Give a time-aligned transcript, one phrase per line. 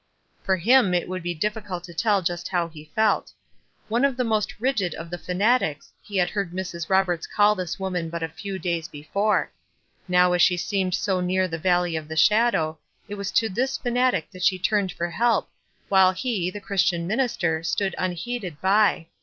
[0.41, 3.31] For him it would be difficult to tell just how he felt.
[3.87, 6.89] "One of the most rigid of the fanatics," he had heard Mrs.
[6.89, 9.51] Roberts call this woman but a few days before;
[10.07, 13.31] now as she seemed to near the" valley of the shadow" it w r as
[13.33, 15.51] to this fanatic that she turned fur help,
[15.87, 19.05] while he, the Christian minister, stood unheeded by.